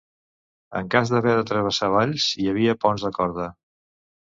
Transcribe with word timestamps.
En 0.79 0.89
cas 0.95 1.11
d'haver 1.13 1.37
de 1.41 1.45
travessar 1.51 1.93
valls 1.99 2.33
hi 2.41 2.51
havia 2.55 2.79
ponts 2.87 3.09
de 3.09 3.17
corda. 3.23 3.51